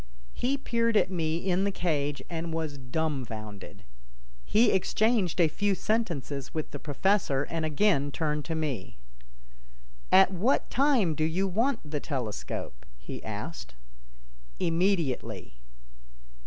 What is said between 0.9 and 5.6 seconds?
at me in the cage and was dumfounded. He exchanged a